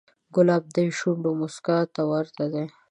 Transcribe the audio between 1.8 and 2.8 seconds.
ته ورته دی.